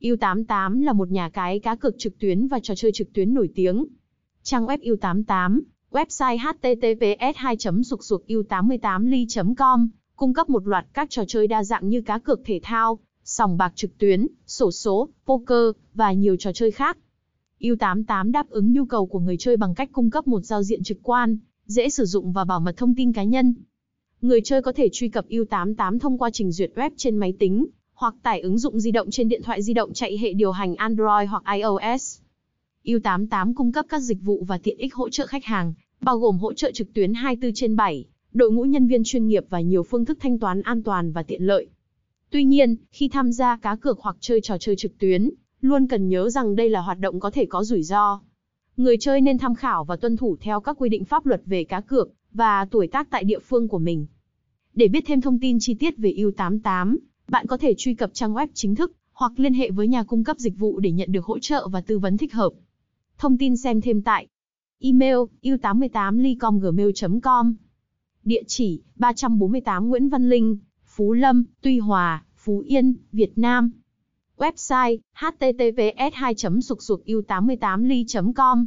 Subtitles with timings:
[0.00, 3.48] U88 là một nhà cái cá cược trực tuyến và trò chơi trực tuyến nổi
[3.54, 3.86] tiếng.
[4.42, 9.26] Trang web U88, website https 2 sục sục u 88 ly
[9.56, 12.98] com cung cấp một loạt các trò chơi đa dạng như cá cược thể thao,
[13.24, 16.98] sòng bạc trực tuyến, sổ số, poker và nhiều trò chơi khác.
[17.60, 20.82] U88 đáp ứng nhu cầu của người chơi bằng cách cung cấp một giao diện
[20.82, 23.54] trực quan, dễ sử dụng và bảo mật thông tin cá nhân.
[24.20, 27.66] Người chơi có thể truy cập U88 thông qua trình duyệt web trên máy tính,
[27.98, 30.74] hoặc tải ứng dụng di động trên điện thoại di động chạy hệ điều hành
[30.74, 32.20] Android hoặc iOS.
[32.84, 36.38] U88 cung cấp các dịch vụ và tiện ích hỗ trợ khách hàng, bao gồm
[36.38, 39.82] hỗ trợ trực tuyến 24 trên 7, đội ngũ nhân viên chuyên nghiệp và nhiều
[39.82, 41.66] phương thức thanh toán an toàn và tiện lợi.
[42.30, 45.30] Tuy nhiên, khi tham gia cá cược hoặc chơi trò chơi trực tuyến,
[45.60, 48.20] luôn cần nhớ rằng đây là hoạt động có thể có rủi ro.
[48.76, 51.64] Người chơi nên tham khảo và tuân thủ theo các quy định pháp luật về
[51.64, 54.06] cá cược và tuổi tác tại địa phương của mình.
[54.74, 56.96] Để biết thêm thông tin chi tiết về U88,
[57.28, 60.24] bạn có thể truy cập trang web chính thức hoặc liên hệ với nhà cung
[60.24, 62.50] cấp dịch vụ để nhận được hỗ trợ và tư vấn thích hợp.
[63.18, 64.26] Thông tin xem thêm tại
[64.80, 67.54] email u88licom.gmail.com
[68.24, 73.70] Địa chỉ 348 Nguyễn Văn Linh, Phú Lâm, Tuy Hòa, Phú Yên, Việt Nam.
[74.36, 78.66] Website https 2 sục sục u 88 ly com